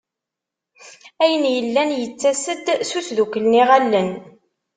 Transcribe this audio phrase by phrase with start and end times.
[1.23, 4.09] Ayen yellan yettas-d s usdukel n yiɣallen.